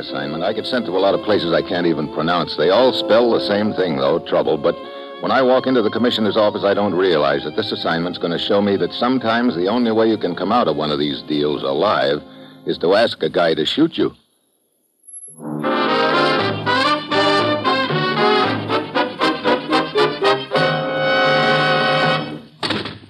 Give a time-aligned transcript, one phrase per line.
[0.00, 0.42] Assignment.
[0.42, 2.56] I get sent to a lot of places I can't even pronounce.
[2.56, 4.56] They all spell the same thing, though trouble.
[4.56, 4.74] But
[5.22, 8.38] when I walk into the commissioner's office, I don't realize that this assignment's going to
[8.38, 11.22] show me that sometimes the only way you can come out of one of these
[11.22, 12.22] deals alive
[12.66, 14.14] is to ask a guy to shoot you.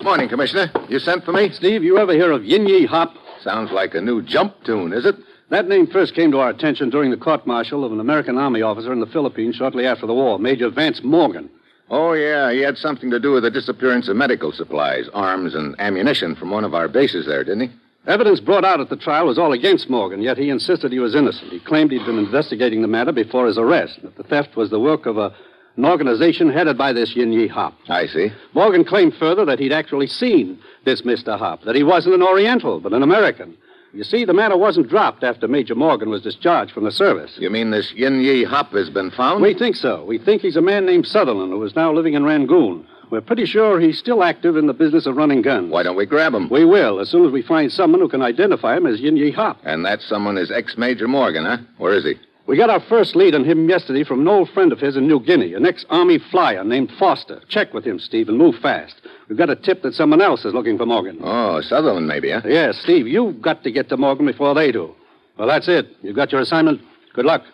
[0.03, 0.73] Morning, Commissioner.
[0.89, 1.51] You sent for me?
[1.53, 3.15] Steve, you ever hear of Yin Yi Hop?
[3.43, 5.15] Sounds like a new jump tune, is it?
[5.51, 8.63] That name first came to our attention during the court martial of an American Army
[8.63, 11.51] officer in the Philippines shortly after the war, Major Vance Morgan.
[11.91, 12.53] Oh, yeah.
[12.53, 16.51] He had something to do with the disappearance of medical supplies, arms, and ammunition from
[16.51, 17.77] one of our bases there, didn't he?
[18.07, 21.17] Evidence brought out at the trial was all against Morgan, yet he insisted he was
[21.17, 21.51] innocent.
[21.51, 24.79] He claimed he'd been investigating the matter before his arrest, that the theft was the
[24.79, 25.35] work of a,
[25.77, 27.75] an organization headed by this Yin Yi Hop.
[27.89, 28.31] I see.
[28.55, 31.37] Morgan claimed further that he'd actually seen this Mr.
[31.37, 33.57] Hop, that he wasn't an Oriental, but an American.
[33.93, 37.37] You see, the matter wasn't dropped after Major Morgan was discharged from the service.
[37.39, 39.43] You mean this Yin Yi Hop has been found?
[39.43, 40.05] We think so.
[40.05, 42.87] We think he's a man named Sutherland who is now living in Rangoon.
[43.11, 45.73] We're pretty sure he's still active in the business of running guns.
[45.73, 46.49] Why don't we grab him?
[46.49, 49.33] We will, as soon as we find someone who can identify him as Yin Yi
[49.33, 49.59] Hop.
[49.65, 51.59] And that someone is ex-Major Morgan, huh?
[51.79, 52.15] Where is he?
[52.51, 55.07] We got our first lead on him yesterday from an old friend of his in
[55.07, 57.41] New Guinea, an ex-Army flyer named Foster.
[57.49, 59.01] Check with him, Steve, and move fast.
[59.29, 61.21] We've got a tip that someone else is looking for Morgan.
[61.23, 62.41] Oh, Sutherland, maybe, huh?
[62.45, 64.93] Yes, Steve, you've got to get to Morgan before they do.
[65.39, 65.97] Well, that's it.
[66.03, 66.81] You've got your assignment.
[67.15, 67.45] Good luck.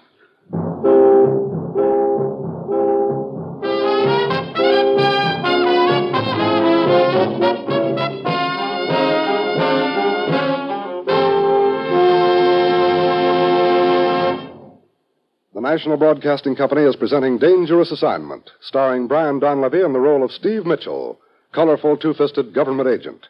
[15.66, 20.64] National Broadcasting Company is presenting Dangerous Assignment, starring Brian Donlevy in the role of Steve
[20.64, 21.18] Mitchell,
[21.52, 23.26] colorful two fisted government agent.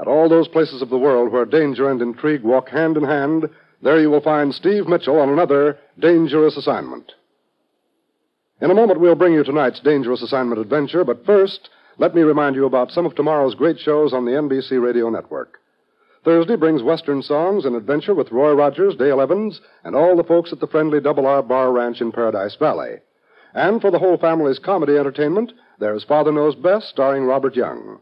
[0.00, 3.48] At all those places of the world where danger and intrigue walk hand in hand,
[3.82, 7.12] there you will find Steve Mitchell on another Dangerous Assignment.
[8.60, 12.56] In a moment, we'll bring you tonight's Dangerous Assignment adventure, but first, let me remind
[12.56, 15.60] you about some of tomorrow's great shows on the NBC Radio Network.
[16.24, 20.52] Thursday brings Western songs and adventure with Roy Rogers, Dale Evans, and all the folks
[20.52, 22.96] at the friendly Double R Bar Ranch in Paradise Valley.
[23.54, 28.00] And for the whole family's comedy entertainment, there's Father Knows Best, starring Robert Young.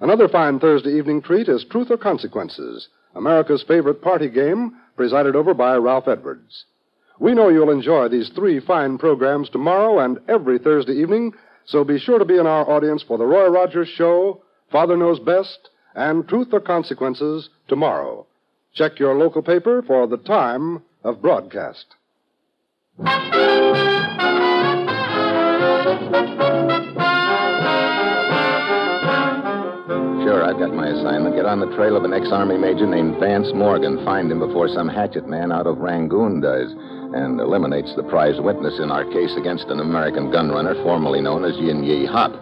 [0.00, 5.54] Another fine Thursday evening treat is Truth or Consequences, America's favorite party game, presided over
[5.54, 6.66] by Ralph Edwards.
[7.18, 11.32] We know you'll enjoy these three fine programs tomorrow and every Thursday evening,
[11.64, 15.20] so be sure to be in our audience for the Roy Rogers Show, Father Knows
[15.20, 18.26] Best, and Truth or Consequences tomorrow.
[18.74, 21.86] Check your local paper for the time of broadcast.
[30.24, 31.36] Sure, I've got my assignment.
[31.36, 34.04] Get on the trail of an ex-Army major named Vance Morgan.
[34.04, 36.72] Find him before some hatchet man out of Rangoon does.
[37.14, 41.54] And eliminates the prize witness in our case against an American gunrunner formerly known as
[41.58, 42.32] Yin Yi Hop.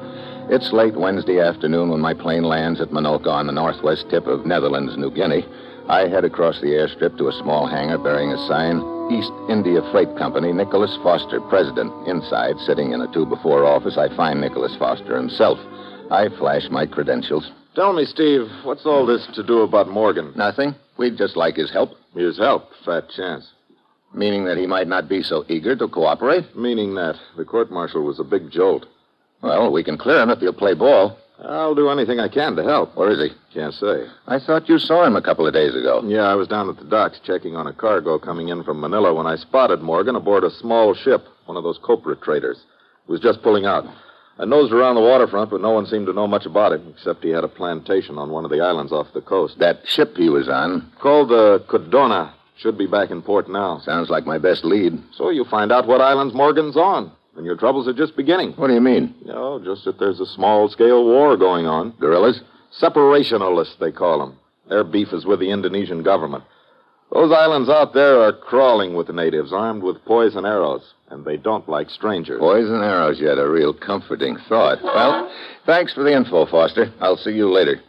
[0.50, 4.44] It's late Wednesday afternoon when my plane lands at Minoka on the northwest tip of
[4.44, 5.46] Netherlands, New Guinea.
[5.88, 8.78] I head across the airstrip to a small hangar bearing a sign
[9.10, 11.90] East India Freight Company, Nicholas Foster, President.
[12.06, 15.58] Inside, sitting in a two before office, I find Nicholas Foster himself.
[16.10, 17.50] I flash my credentials.
[17.74, 20.32] Tell me, Steve, what's all this to do about Morgan?
[20.36, 20.74] Nothing.
[20.98, 22.68] We'd just like his help, His help.
[22.84, 23.48] Fat chance.
[24.14, 26.54] meaning that he might not be so eager to cooperate.
[26.54, 28.84] Meaning that the court martial was a big jolt.
[29.42, 31.18] Well, we can clear him if he'll play ball.
[31.44, 32.96] I'll do anything I can to help.
[32.96, 33.36] Where is he?
[33.52, 34.06] Can't say.
[34.28, 36.02] I thought you saw him a couple of days ago.
[36.06, 39.12] Yeah, I was down at the docks checking on a cargo coming in from Manila
[39.12, 42.58] when I spotted Morgan aboard a small ship, one of those copra traders.
[43.06, 43.84] He was just pulling out.
[44.38, 47.24] I nosed around the waterfront, but no one seemed to know much about him, except
[47.24, 49.58] he had a plantation on one of the islands off the coast.
[49.58, 52.32] That ship he was on Called the Codona.
[52.58, 53.80] Should be back in port now.
[53.80, 55.02] sounds like my best lead.
[55.16, 58.52] So you find out what islands Morgan's on, and your troubles are just beginning.
[58.52, 59.14] What do you mean?
[59.25, 61.94] Know, just that there's a small scale war going on.
[61.99, 62.40] Guerrillas?
[62.81, 64.38] Separationalists, they call them.
[64.69, 66.44] Their beef is with the Indonesian government.
[67.12, 71.69] Those islands out there are crawling with natives, armed with poison arrows, and they don't
[71.69, 72.40] like strangers.
[72.40, 74.82] Poison arrows yet, a real comforting thought.
[74.82, 75.31] Well,
[75.67, 76.90] thanks for the info, Foster.
[77.00, 77.82] I'll see you later.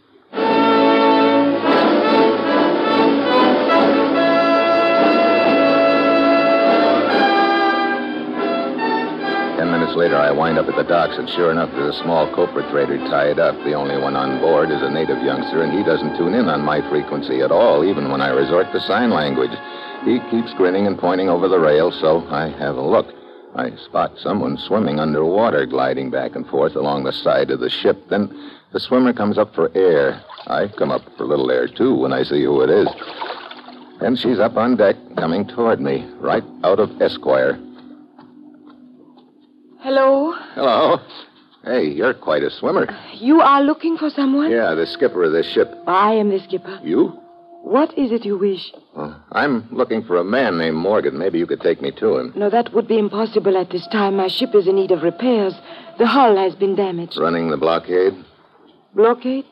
[9.95, 12.67] Minutes later, I wind up at the docks, and sure enough, there's a small copra
[12.71, 13.55] trader tied up.
[13.63, 16.61] The only one on board is a native youngster, and he doesn't tune in on
[16.61, 19.51] my frequency at all, even when I resort to sign language.
[20.03, 23.13] He keeps grinning and pointing over the rail, so I have a look.
[23.55, 28.09] I spot someone swimming underwater, gliding back and forth along the side of the ship.
[28.09, 30.23] Then the swimmer comes up for air.
[30.47, 32.87] I come up for a little air, too, when I see who it is.
[33.99, 37.59] Then she's up on deck, coming toward me, right out of Esquire.
[39.83, 40.33] Hello?
[40.55, 40.97] Hello.
[41.65, 42.87] Hey, you're quite a swimmer.
[43.15, 44.49] You are looking for someone?
[44.49, 45.73] Yeah, the skipper of this ship.
[45.85, 46.79] I am the skipper.
[46.81, 47.19] You?
[47.63, 48.71] What is it you wish?
[48.95, 51.17] Well, I'm looking for a man named Morgan.
[51.17, 52.31] Maybe you could take me to him.
[52.33, 54.15] No, that would be impossible at this time.
[54.15, 55.53] My ship is in need of repairs.
[55.97, 57.17] The hull has been damaged.
[57.17, 58.13] Running the blockade?
[58.95, 59.43] Blockade?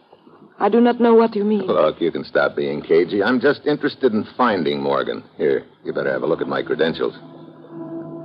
[0.60, 1.64] I do not know what you mean.
[1.68, 3.22] Look, you can stop being cagey.
[3.22, 5.26] I'm just interested in finding Morgan.
[5.36, 7.16] Here, you better have a look at my credentials.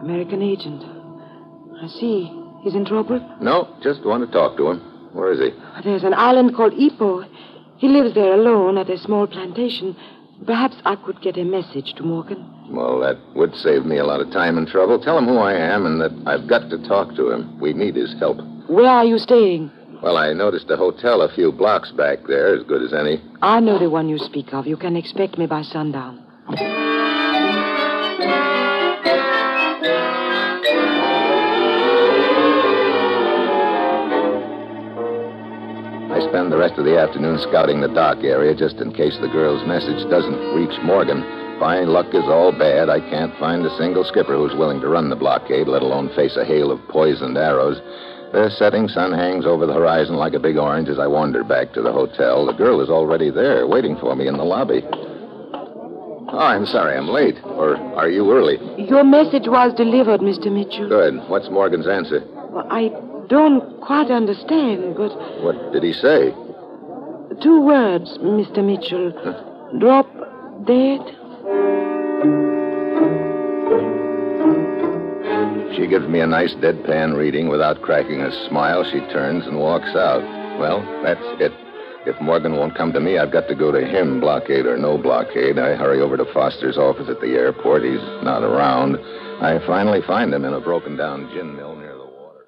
[0.03, 0.96] American agent.
[1.83, 2.31] I see.
[2.63, 3.21] He's in trouble?
[3.41, 4.81] No, just want to talk to him.
[5.13, 5.57] Where is he?
[5.59, 7.27] Uh, there's an island called Ipo.
[7.77, 9.97] He lives there alone at a small plantation.
[10.45, 12.45] Perhaps I could get a message to Morgan.
[12.71, 15.01] Well, that would save me a lot of time and trouble.
[15.01, 17.59] Tell him who I am and that I've got to talk to him.
[17.61, 18.39] We need his help.
[18.69, 19.71] Where are you staying?
[20.03, 23.23] Well, I noticed a hotel a few blocks back there, as good as any.
[23.41, 24.67] I know the one you speak of.
[24.67, 26.23] You can expect me by sundown.
[36.29, 39.67] Spend the rest of the afternoon scouting the dock area just in case the girl's
[39.67, 41.21] message doesn't reach Morgan.
[41.59, 42.91] My luck is all bad.
[42.91, 46.37] I can't find a single skipper who's willing to run the blockade, let alone face
[46.37, 47.81] a hail of poisoned arrows.
[48.33, 51.73] The setting sun hangs over the horizon like a big orange as I wander back
[51.75, 52.45] to the hotel.
[52.45, 54.83] The girl is already there, waiting for me in the lobby.
[56.29, 57.37] Oh, I'm sorry, I'm late.
[57.45, 58.59] Or are you early?
[58.77, 60.53] Your message was delivered, Mr.
[60.53, 60.89] Mitchell.
[60.89, 61.29] Good.
[61.31, 62.21] What's Morgan's answer?
[62.51, 62.91] Well, I
[63.29, 65.13] don't quite understand, but
[65.43, 66.33] What did he say?
[67.43, 68.65] two words, Mr.
[68.65, 69.13] Mitchell.
[69.79, 70.07] Drop
[70.65, 71.01] dead.
[75.77, 78.83] She gives me a nice deadpan reading without cracking a smile.
[78.85, 80.23] She turns and walks out.
[80.59, 81.53] Well, that's it.
[82.07, 84.97] If Morgan won't come to me, I've got to go to him, blockade or no
[84.97, 85.59] blockade.
[85.59, 87.83] I hurry over to Foster's office at the airport.
[87.85, 88.97] He's not around.
[89.43, 92.47] I finally find him in a broken down gin mill near the water.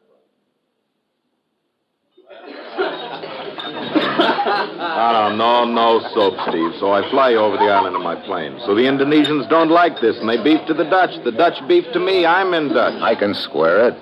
[5.00, 6.72] Ah, no, no soap, Steve.
[6.80, 8.58] So I fly over the island in my plane.
[8.66, 11.22] So the Indonesians don't like this, and they beef to the Dutch.
[11.22, 12.26] The Dutch beef to me.
[12.26, 13.00] I'm in Dutch.
[13.00, 13.94] I can square it.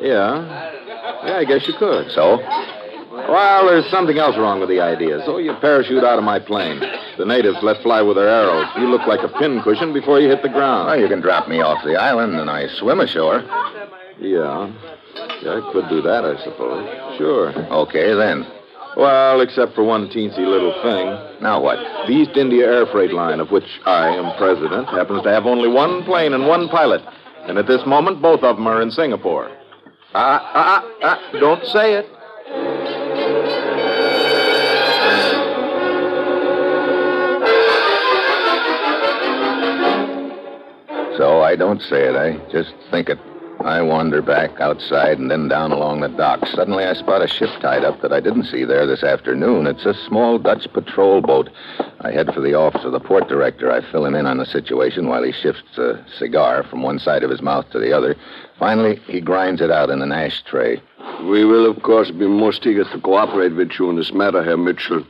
[0.00, 0.42] Yeah.
[1.24, 2.10] Yeah, I guess you could.
[2.10, 2.38] So?
[3.28, 5.22] Well, there's something else wrong with the idea.
[5.24, 6.80] So you parachute out of my plane.
[7.18, 8.66] The natives let fly with their arrows.
[8.76, 10.88] You look like a pincushion before you hit the ground.
[10.88, 13.42] Well, you can drop me off the island and I swim ashore.
[14.18, 14.72] Yeah.
[15.42, 17.16] Yeah, I could do that, I suppose.
[17.16, 17.50] Sure.
[17.70, 18.46] Okay, then.
[18.96, 21.42] Well, except for one teensy little thing.
[21.42, 21.76] Now what?
[22.06, 25.68] The East India Air Freight Line, of which I am president, happens to have only
[25.68, 27.02] one plane and one pilot.
[27.46, 29.50] And at this moment, both of them are in Singapore.
[30.14, 32.06] Ah, ah, ah, ah, don't say it.
[41.18, 42.16] So I don't say it.
[42.16, 43.18] I just think it.
[43.66, 46.52] I wander back outside and then down along the docks.
[46.52, 49.66] Suddenly I spot a ship tied up that I didn't see there this afternoon.
[49.66, 51.50] It's a small Dutch patrol boat.
[52.00, 53.72] I head for the office of the port director.
[53.72, 57.24] I fill him in on the situation while he shifts a cigar from one side
[57.24, 58.14] of his mouth to the other.
[58.56, 60.80] Finally, he grinds it out in an ashtray.
[61.24, 64.56] We will, of course, be most eager to cooperate with you in this matter, Herr
[64.56, 65.04] Mitchell.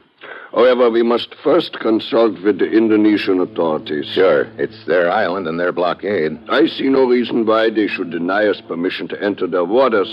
[0.57, 4.07] However, we must first consult with the Indonesian authorities.
[4.07, 6.39] Sure, it's their island and their blockade.
[6.49, 10.09] I see no reason why they should deny us permission to enter their waters.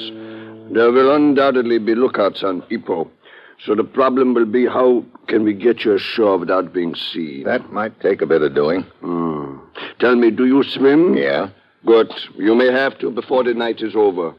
[0.70, 3.10] There will undoubtedly be lookouts on Ipoh.
[3.66, 7.46] So the problem will be how can we get you ashore without being seen?
[7.46, 8.82] That might take a bit of doing.
[9.00, 9.60] Hmm.
[10.00, 11.16] Tell me, do you swim?
[11.16, 11.52] Yeah.
[11.86, 12.14] Good.
[12.38, 14.34] You may have to before the night is over.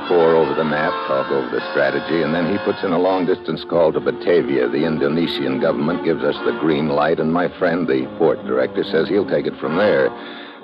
[0.00, 2.98] We pore over the map, talk over the strategy, and then he puts in a
[2.98, 4.68] long distance call to Batavia.
[4.68, 9.08] The Indonesian government gives us the green light, and my friend, the port director, says
[9.08, 10.08] he'll take it from there.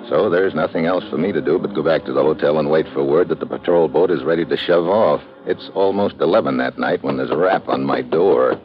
[0.09, 2.69] So there's nothing else for me to do but go back to the hotel and
[2.69, 5.21] wait for word that the patrol boat is ready to shove off.
[5.45, 8.59] It's almost 11 that night when there's a rap on my door.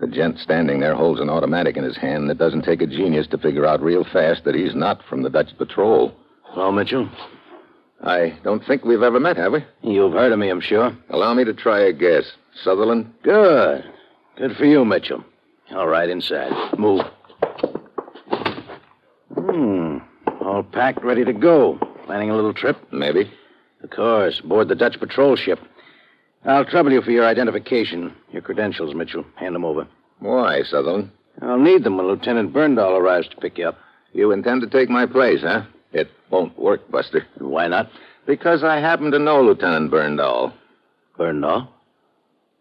[0.00, 3.26] The gent standing there holds an automatic in his hand that doesn't take a genius
[3.28, 6.14] to figure out real fast that he's not from the Dutch patrol.
[6.56, 7.08] Well, Mitchell,
[8.02, 9.64] I don't think we've ever met, have we?
[9.82, 10.96] you've heard of me, I'm sure.
[11.10, 12.24] Allow me to try a guess.
[12.62, 13.12] Sutherland?
[13.22, 13.84] Good.
[14.36, 15.24] Good for you, Mitchell.
[15.72, 16.52] All right, inside.
[16.78, 17.04] Move.
[19.34, 19.98] Hmm.
[20.40, 21.78] All packed, ready to go.
[22.06, 22.76] Planning a little trip?
[22.92, 23.30] Maybe.
[23.82, 24.40] Of course.
[24.40, 25.58] Board the Dutch patrol ship.
[26.44, 28.14] I'll trouble you for your identification.
[28.32, 29.24] Your credentials, Mitchell.
[29.36, 29.86] Hand them over.
[30.20, 31.10] Why, Sutherland?
[31.42, 33.78] I'll need them when Lieutenant Burndahl arrives to pick you up.
[34.12, 35.62] You intend to take my place, huh?
[35.92, 37.26] It won't work, Buster.
[37.38, 37.90] Why not?
[38.26, 40.52] Because I happen to know Lieutenant Burndahl.
[41.18, 41.68] Burndahl?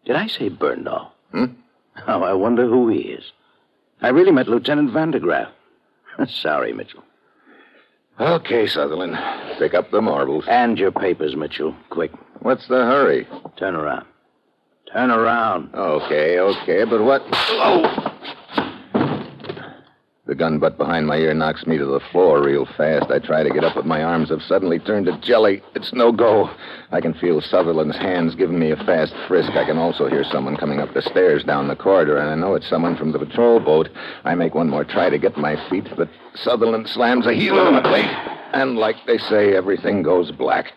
[0.06, 1.12] Did I say Burndahl?
[1.32, 1.46] Hmm?
[2.08, 3.32] Oh, I wonder who he is.
[4.02, 5.50] I really met Lieutenant Vandergraaf.
[6.28, 7.04] Sorry, Mitchell.
[8.20, 9.16] Okay, Sutherland.
[9.60, 10.46] Pick up the marbles.
[10.48, 11.76] And your papers, Mitchell.
[11.90, 12.12] Quick.
[12.40, 13.28] What's the hurry?
[13.58, 14.06] Turn around.
[14.92, 15.76] Turn around.
[15.76, 17.22] Okay, okay, but what?
[17.32, 18.07] Oh!
[20.28, 23.10] The gun butt behind my ear knocks me to the floor real fast.
[23.10, 25.62] I try to get up, but my arms have suddenly turned to jelly.
[25.74, 26.50] It's no go.
[26.92, 29.52] I can feel Sutherland's hands giving me a fast frisk.
[29.52, 32.56] I can also hear someone coming up the stairs down the corridor, and I know
[32.56, 33.88] it's someone from the patrol boat.
[34.26, 37.76] I make one more try to get my feet, but Sutherland slams a heel in
[37.76, 38.04] my way.
[38.52, 40.74] And like they say, everything goes black.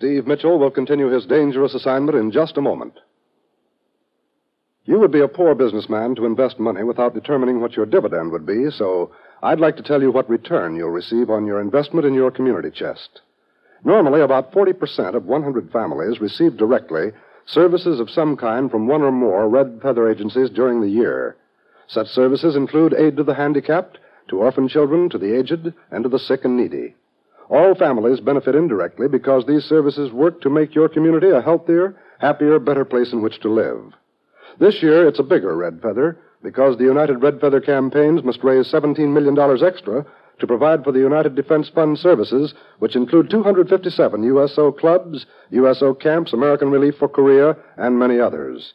[0.00, 2.94] Steve Mitchell will continue his dangerous assignment in just a moment.
[4.86, 8.46] You would be a poor businessman to invest money without determining what your dividend would
[8.46, 9.10] be, so
[9.42, 12.70] I'd like to tell you what return you'll receive on your investment in your community
[12.70, 13.20] chest.
[13.84, 17.10] Normally, about 40% of 100 families receive directly
[17.44, 21.36] services of some kind from one or more red feather agencies during the year.
[21.88, 26.08] Such services include aid to the handicapped, to orphan children, to the aged, and to
[26.08, 26.94] the sick and needy.
[27.50, 32.60] All families benefit indirectly because these services work to make your community a healthier, happier,
[32.60, 33.92] better place in which to live.
[34.60, 38.72] This year, it's a bigger red feather because the United Red Feather campaigns must raise
[38.72, 40.06] $17 million extra
[40.38, 46.32] to provide for the United Defense Fund services, which include 257 USO clubs, USO camps,
[46.32, 48.74] American Relief for Korea, and many others.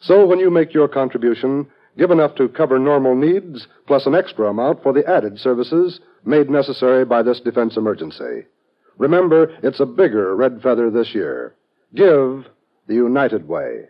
[0.00, 4.50] So when you make your contribution, give enough to cover normal needs, plus an extra
[4.50, 8.46] amount for the added services made necessary by this defense emergency.
[8.98, 11.54] Remember, it's a bigger red feather this year.
[11.94, 12.46] Give
[12.86, 13.86] the United Way.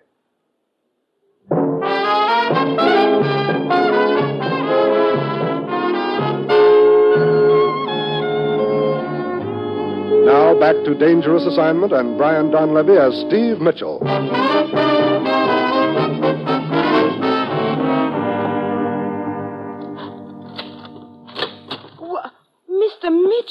[10.24, 14.00] Now back to Dangerous Assignment and Brian Donlevy as Steve Mitchell.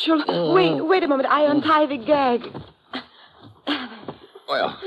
[0.07, 1.29] Mitchell, wait, uh, wait a moment.
[1.29, 1.51] I mm.
[1.51, 2.41] untie the gag.
[4.47, 4.77] Well,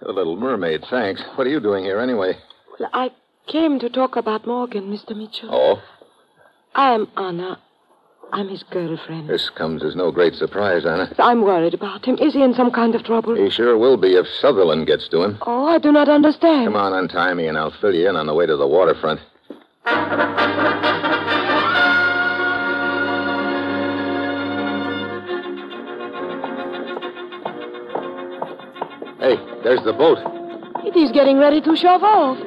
[0.00, 1.22] the little mermaid, thanks.
[1.34, 2.34] What are you doing here anyway?
[2.78, 3.10] Well, I
[3.48, 5.16] came to talk about Morgan, Mr.
[5.16, 5.48] Mitchell.
[5.50, 5.82] Oh,
[6.74, 7.58] I am Anna.
[8.32, 9.28] I'm his girlfriend.
[9.28, 11.12] this comes as no great surprise, Anna.
[11.18, 12.16] I'm worried about him.
[12.18, 13.34] Is he in some kind of trouble?
[13.34, 15.38] He sure will be if Sutherland gets to him.
[15.42, 16.66] Oh, I do not understand.
[16.66, 19.20] Come on, untie me, and I'll fill you in on the way to the waterfront.
[29.62, 30.18] There's the boat.
[30.84, 32.38] It is getting ready to shove off.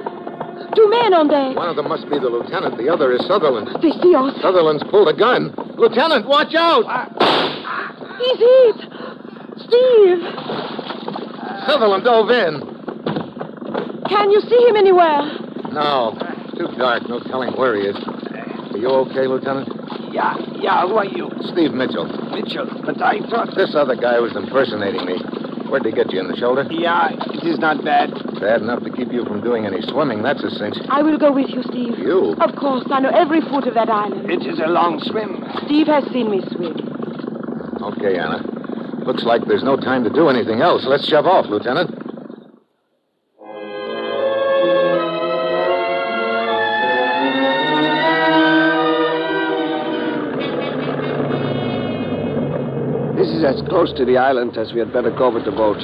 [0.76, 1.56] Two men on deck.
[1.56, 2.78] One of them must be the lieutenant.
[2.78, 3.70] The other is Sutherland.
[3.82, 4.34] They see us.
[4.42, 5.54] Sutherland's pulled a gun.
[5.78, 6.84] Lieutenant, watch out!
[6.88, 7.94] Ah.
[8.18, 8.90] He's hit.
[9.58, 10.20] Steve,
[11.68, 12.62] Sutherland dove in.
[14.10, 15.22] can you see him anywhere?
[15.72, 16.18] No,
[16.58, 17.08] too dark.
[17.08, 17.96] No telling where he is.
[17.96, 19.70] Are you okay, Lieutenant?
[20.12, 21.30] Yeah, yeah, who are you?
[21.52, 22.06] Steve Mitchell.
[22.32, 22.66] Mitchell.
[22.86, 23.56] But I thought.
[23.56, 25.18] This other guy was impersonating me.
[25.74, 26.68] Where'd he get you in the shoulder?
[26.70, 28.14] Yeah, it is not bad.
[28.40, 30.78] Bad enough to keep you from doing any swimming, that's a cinch.
[30.88, 31.98] I will go with you, Steve.
[31.98, 32.36] You?
[32.38, 32.86] Of course.
[32.92, 34.30] I know every foot of that island.
[34.30, 35.44] It is a long swim.
[35.66, 36.78] Steve has seen me swim.
[37.82, 38.46] Okay, Anna.
[39.04, 40.86] Looks like there's no time to do anything else.
[40.86, 42.03] Let's shove off, Lieutenant.
[53.44, 55.80] Is as close to the island as we had better go with the boat.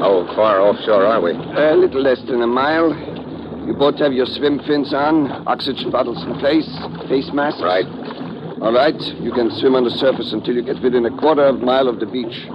[0.00, 1.32] How far offshore are we?
[1.32, 2.90] A little less than a mile.
[3.66, 6.68] You both have your swim fins on, oxygen bottles in place,
[7.08, 7.60] face masks.
[7.62, 7.86] Right.
[8.60, 9.00] All right.
[9.20, 11.88] You can swim on the surface until you get within a quarter of a mile
[11.88, 12.46] of the beach.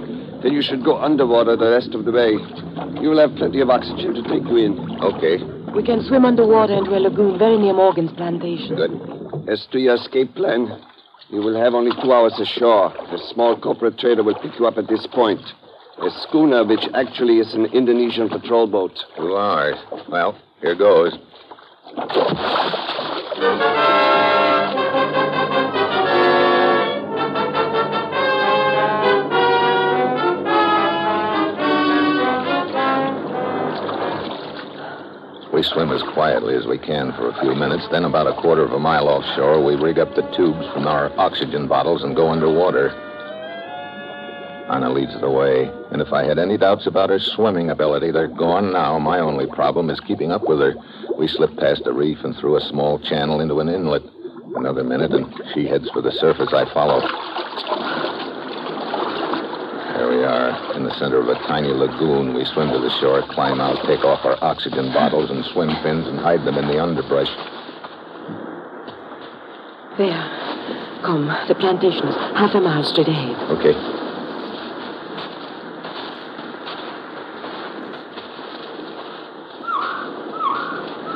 [0.42, 2.32] Then you should go underwater the rest of the way.
[3.00, 4.78] You will have plenty of oxygen to take you in.
[5.02, 5.42] Okay.
[5.72, 8.76] We can swim underwater into a lagoon very near Morgan's plantation.
[8.76, 9.21] Good.
[9.48, 10.80] As to your escape plan,
[11.30, 12.94] you will have only two hours ashore.
[12.94, 15.40] A small copra trader will pick you up at this point.
[16.00, 18.92] A schooner, which actually is an Indonesian patrol boat.
[19.16, 19.76] Two hours.
[20.08, 21.18] Well, here goes.
[35.62, 37.86] We swim as quietly as we can for a few minutes.
[37.92, 41.16] Then, about a quarter of a mile offshore, we rig up the tubes from our
[41.16, 42.90] oxygen bottles and go underwater.
[44.68, 48.26] Anna leads the way, and if I had any doubts about her swimming ability, they're
[48.26, 48.98] gone now.
[48.98, 50.74] My only problem is keeping up with her.
[51.16, 54.02] We slip past a reef and through a small channel into an inlet.
[54.56, 56.52] Another minute, and she heads for the surface.
[56.52, 57.31] I follow.
[60.52, 62.34] There in the center of a tiny lagoon.
[62.34, 66.06] We swim to the shore, climb out, take off our oxygen bottles and swim fins,
[66.06, 67.28] and hide them in the underbrush.
[69.96, 70.40] There.
[71.04, 73.36] Come, the plantation is half a mile straight ahead.
[73.50, 73.72] Okay.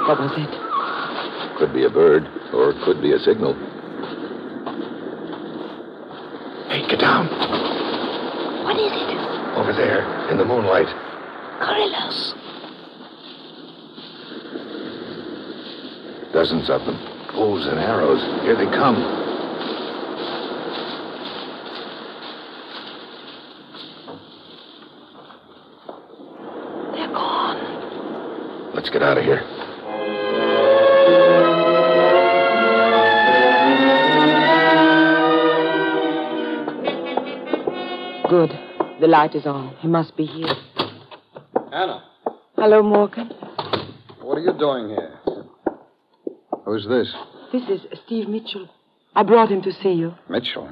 [0.06, 1.58] What was it?
[1.58, 3.54] Could be a bird, or it could be a signal.
[6.68, 7.28] Hey, get down.
[8.64, 9.15] What is it?
[9.66, 10.86] Over there, in the moonlight.
[11.58, 12.34] Guerrillas.
[16.32, 16.96] Dozens of them.
[17.32, 18.22] Bows and arrows.
[18.44, 18.94] Here they come.
[26.94, 28.72] They're gone.
[28.72, 29.42] Let's get out of here.
[38.30, 38.75] Good.
[39.00, 39.74] The light is on.
[39.80, 40.54] He must be here.
[41.72, 42.02] Anna,
[42.56, 43.28] Hello, Morgan.
[44.22, 45.18] what are you doing here?
[46.64, 47.12] Who's this?
[47.52, 48.68] This is Steve Mitchell.
[49.14, 50.14] I brought him to see you.
[50.28, 50.68] Mitchell.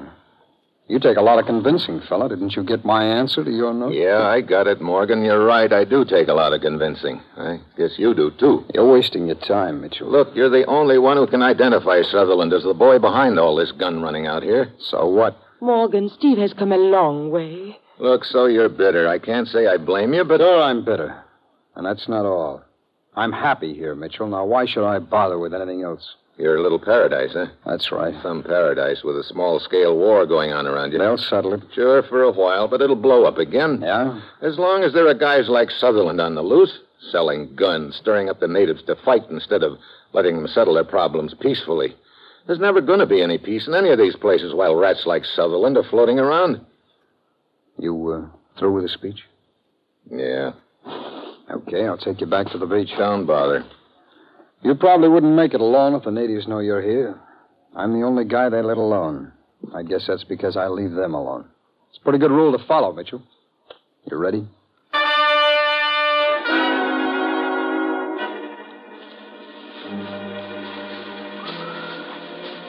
[0.87, 2.29] You take a lot of convincing, fella.
[2.29, 3.93] Didn't you get my answer to your note?
[3.93, 5.23] Yeah, I got it, Morgan.
[5.23, 5.71] You're right.
[5.71, 7.21] I do take a lot of convincing.
[7.37, 8.65] I guess you do, too.
[8.73, 10.11] You're wasting your time, Mitchell.
[10.11, 13.71] Look, you're the only one who can identify Sutherland as the boy behind all this
[13.71, 14.71] gun running out here.
[14.79, 15.37] So what?
[15.61, 17.79] Morgan, Steve has come a long way.
[17.99, 19.07] Look, so you're bitter.
[19.07, 20.39] I can't say I blame you, but.
[20.39, 21.23] Sure, I'm bitter.
[21.75, 22.63] And that's not all.
[23.15, 24.27] I'm happy here, Mitchell.
[24.27, 26.15] Now, why should I bother with anything else?
[26.37, 27.45] You're a little paradise, huh?
[27.65, 28.13] That's right.
[28.21, 30.99] Some paradise with a small scale war going on around you.
[30.99, 31.61] They'll settle it.
[31.73, 33.79] Sure, for a while, but it'll blow up again.
[33.81, 34.19] Yeah?
[34.41, 36.79] As long as there are guys like Sutherland on the loose,
[37.11, 39.77] selling guns, stirring up the natives to fight instead of
[40.11, 41.95] letting them settle their problems peacefully.
[42.47, 45.23] There's never going to be any peace in any of these places while rats like
[45.23, 46.59] Sutherland are floating around.
[47.77, 49.19] You, uh, through with the speech?
[50.11, 50.51] Yeah,
[51.49, 52.89] Okay, I'll take you back to the beach.
[52.97, 53.63] don't bother.
[54.63, 57.19] You probably wouldn't make it alone if the natives know you're here.
[57.75, 59.31] I'm the only guy they let alone.
[59.73, 61.45] I guess that's because I leave them alone.
[61.89, 63.21] It's a pretty good rule to follow, Mitchell.
[64.09, 64.47] You ready?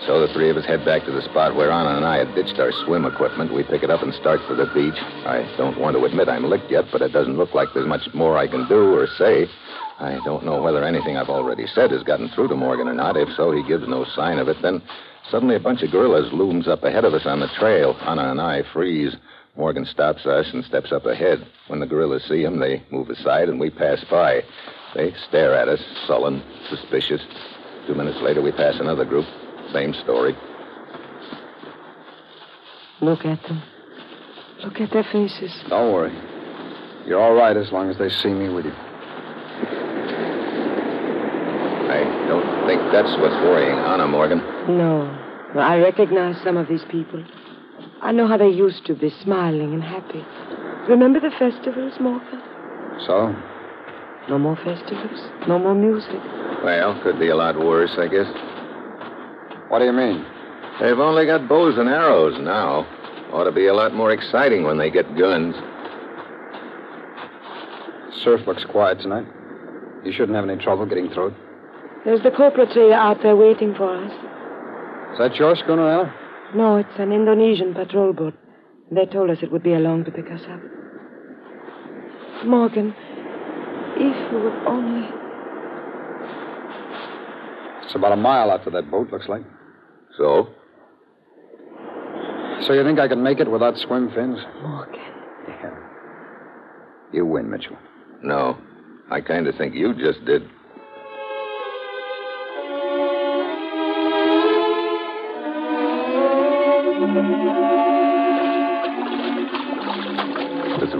[0.06, 2.32] So the three of us head back to the spot where Anna and I had
[2.36, 3.52] ditched our swim equipment.
[3.52, 4.94] We pick it up and start for the beach.
[5.26, 8.14] I don't want to admit I'm licked yet, but it doesn't look like there's much
[8.14, 9.48] more I can do or say.
[9.98, 13.16] I don't know whether anything I've already said has gotten through to Morgan or not.
[13.16, 14.62] If so, he gives no sign of it.
[14.62, 14.80] Then
[15.28, 17.96] suddenly a bunch of guerrillas looms up ahead of us on the trail.
[18.02, 19.16] Anna and I freeze.
[19.56, 21.44] Morgan stops us and steps up ahead.
[21.66, 24.42] When the guerrillas see him, they move aside and we pass by.
[24.94, 27.22] They stare at us, sullen, suspicious.
[27.88, 29.26] Two minutes later, we pass another group.
[29.76, 30.34] Same story.
[33.02, 33.62] Look at them.
[34.64, 35.52] Look at their faces.
[35.68, 36.16] Don't worry.
[37.06, 38.72] You're all right as long as they see me with you.
[41.92, 44.38] I don't think that's what's worrying Anna, Morgan.
[44.78, 45.12] No.
[45.60, 47.22] I recognize some of these people.
[48.00, 50.24] I know how they used to be, smiling and happy.
[50.88, 52.40] Remember the festivals, Morgan?
[53.06, 53.36] So?
[54.30, 56.20] No more festivals, no more music.
[56.64, 58.55] Well, could be a lot worse, I guess.
[59.68, 60.24] What do you mean?
[60.80, 62.86] They've only got bows and arrows now.
[63.32, 65.54] Ought to be a lot more exciting when they get guns.
[68.22, 69.26] Surf looks quiet tonight.
[70.04, 71.34] You shouldn't have any trouble getting through it.
[72.04, 74.12] There's the copra trader out there waiting for us.
[75.12, 76.14] Is that your schooner, Ella?
[76.54, 78.34] No, it's an Indonesian patrol boat.
[78.92, 80.60] They told us it would be along to pick us up.
[82.44, 82.94] Morgan,
[83.96, 85.08] if you would only.
[87.84, 89.42] It's about a mile out to that boat, looks like.
[90.16, 90.48] So?
[92.66, 94.38] So you think I can make it without swim fins?
[94.62, 95.00] Morgan.
[95.48, 95.74] Yeah.
[97.12, 97.76] You win, Mitchell.
[98.22, 98.56] No.
[99.10, 100.42] I kind of think you just did.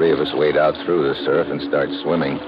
[0.07, 2.39] Three of us wade out through the surf and start swimming.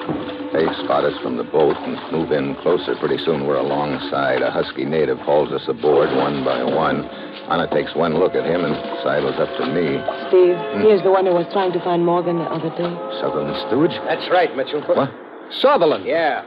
[0.54, 2.94] They spot us from the boat and move in closer.
[2.94, 4.42] Pretty soon we're alongside.
[4.42, 7.04] A husky native hauls us aboard one by one.
[7.50, 9.98] Anna takes one look at him and sidles up to me.
[10.30, 10.86] Steve, hmm.
[10.86, 12.94] here's the one who was trying to find Morgan the other day.
[13.18, 13.90] Sutherland Stewart?
[14.06, 14.82] That's right, Mitchell.
[14.82, 15.10] What?
[15.58, 16.06] Sutherland!
[16.06, 16.46] Yeah.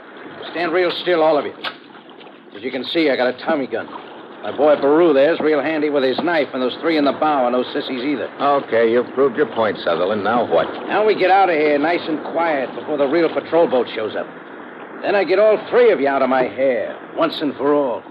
[0.51, 1.53] Stand real still, all of you.
[2.55, 3.89] As you can see, I got a Tommy gun.
[4.43, 7.45] My boy Baru there's real handy with his knife, and those three in the bow
[7.45, 8.27] are no sissies either.
[8.41, 10.23] Okay, you've proved your point, Sutherland.
[10.23, 10.65] Now what?
[10.87, 14.15] Now we get out of here nice and quiet before the real patrol boat shows
[14.15, 14.25] up.
[15.03, 18.01] Then I get all three of you out of my hair, once and for all.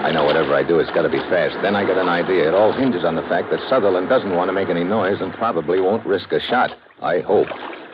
[0.00, 1.60] I know whatever I do, it's got to be fast.
[1.60, 2.48] Then I get an idea.
[2.48, 5.34] It all hinges on the fact that Sutherland doesn't want to make any noise and
[5.34, 6.70] probably won't risk a shot.
[7.02, 7.48] I hope.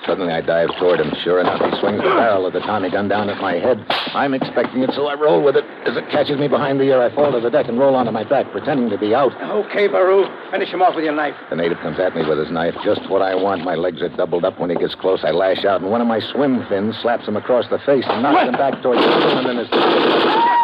[0.07, 1.13] Suddenly I dive toward him.
[1.23, 3.85] Sure enough, he swings the barrel of the Tommy gun down at my head.
[4.15, 5.65] I'm expecting it, so I roll with it.
[5.87, 8.11] As it catches me behind the ear, I fall to the deck and roll onto
[8.11, 9.33] my back, pretending to be out.
[9.41, 10.27] Okay, Baru.
[10.51, 11.35] Finish him off with your knife.
[11.51, 13.65] The native comes at me with his knife, just what I want.
[13.65, 14.59] My legs are doubled up.
[14.59, 17.37] When he gets close, I lash out, and one of my swim fins slaps him
[17.37, 20.62] across the face and knocks him back toward the and then his.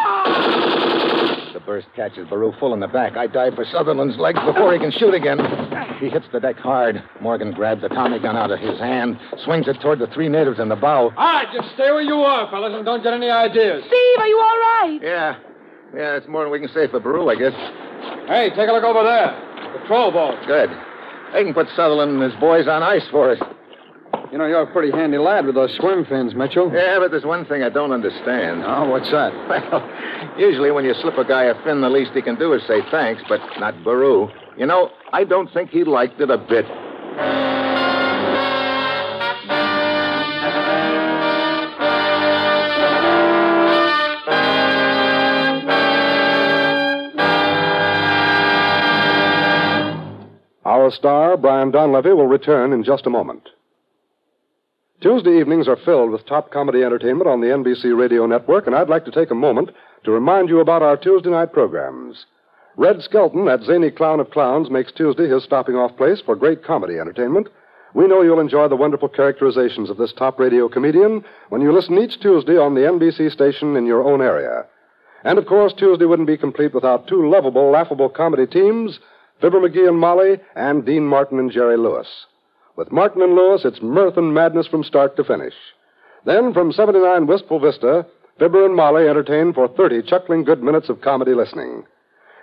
[1.69, 3.19] The burst catches Baru full in the back.
[3.19, 5.37] I dive for Sutherland's legs before he can shoot again.
[6.01, 7.05] He hits the deck hard.
[7.21, 10.59] Morgan grabs the Tommy gun out of his hand, swings it toward the three natives
[10.59, 11.13] in the bow.
[11.15, 13.85] All right, just stay where you are, fellas, and don't get any ideas.
[13.87, 14.99] Steve, are you all right?
[15.03, 15.37] Yeah.
[15.95, 17.53] Yeah, it's more than we can say for Baru, I guess.
[18.29, 19.37] Hey, take a look over there.
[19.83, 20.41] Patrol boat.
[20.47, 20.71] Good.
[21.35, 23.43] They can put Sutherland and his boys on ice for us.
[24.31, 26.71] You know, you're a pretty handy lad with those swim fins, Mitchell.
[26.73, 28.63] Yeah, but there's one thing I don't understand.
[28.65, 29.33] Oh, what's that?
[29.49, 29.83] Well,
[30.39, 32.81] usually when you slip a guy a fin, the least he can do is say
[32.91, 34.29] thanks, but not Baru.
[34.57, 36.67] You know, I don't think he liked it a bit.
[50.65, 53.49] Our star, Brian Donlevy, will return in just a moment.
[55.01, 58.89] Tuesday evenings are filled with top comedy entertainment on the NBC Radio Network, and I'd
[58.89, 59.71] like to take a moment
[60.03, 62.27] to remind you about our Tuesday night programs.
[62.77, 66.65] Red Skelton, that zany clown of clowns, makes Tuesday his stopping off place for great
[66.65, 67.47] comedy entertainment.
[67.95, 71.97] We know you'll enjoy the wonderful characterizations of this top radio comedian when you listen
[71.97, 74.67] each Tuesday on the NBC station in your own area.
[75.23, 78.99] And of course, Tuesday wouldn't be complete without two lovable, laughable comedy teams,
[79.41, 82.09] Fibber McGee and Molly, and Dean Martin and Jerry Lewis.
[82.79, 85.53] With Martin and Lewis, it's mirth and madness from start to finish.
[86.25, 88.07] Then, from 79 Wistful Vista,
[88.39, 91.83] Fibber and Molly entertain for 30 chuckling good minutes of comedy listening.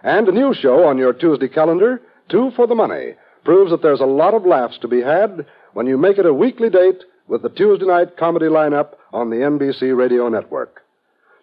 [0.04, 3.13] And a new show on your Tuesday calendar, Two for the Money,
[3.45, 6.34] proves that there's a lot of laughs to be had when you make it a
[6.34, 10.82] weekly date with the Tuesday night comedy lineup on the NBC Radio Network.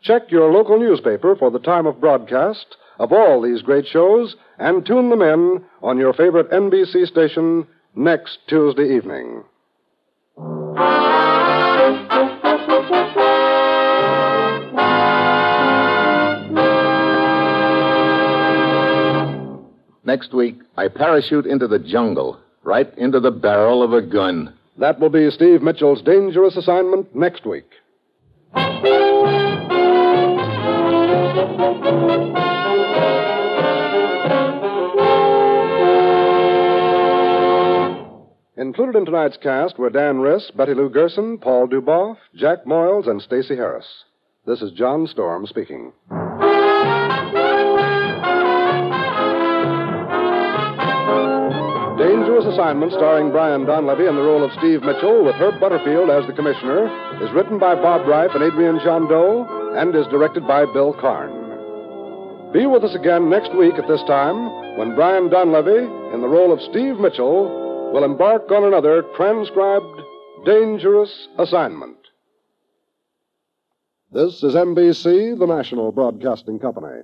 [0.03, 4.85] Check your local newspaper for the time of broadcast of all these great shows and
[4.85, 9.45] tune them in on your favorite NBC station next Tuesday evening.
[20.05, 24.53] Next week, I parachute into the jungle, right into the barrel of a gun.
[24.79, 27.71] That will be Steve Mitchell's dangerous assignment next week.
[38.63, 43.21] Included in tonight's cast were Dan Riss, Betty Lou Gerson, Paul Dubov, Jack Moyles, and
[43.21, 44.05] Stacy Harris.
[44.47, 45.91] This is John Storm speaking.
[51.99, 56.25] Dangerous Assignment, starring Brian Donlevy in the role of Steve Mitchell, with Herb Butterfield as
[56.29, 56.87] the commissioner,
[57.21, 62.53] is written by Bob Ryf and Adrian Gendot and is directed by Bill Karn.
[62.53, 66.53] Be with us again next week at this time when Brian Donlevy, in the role
[66.53, 67.62] of Steve Mitchell,
[67.93, 70.01] will embark on another transcribed
[70.47, 71.99] dangerous assignment.
[74.11, 77.03] This is NBC, the national broadcasting company.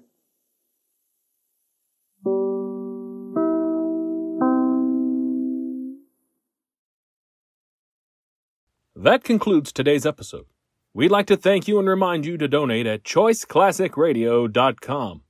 [8.96, 10.46] That concludes today's episode.
[10.92, 15.22] We'd like to thank you and remind you to donate at choiceclassicradio.com.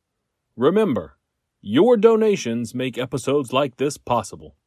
[0.56, 1.18] Remember,
[1.60, 4.57] your donations make episodes like this possible.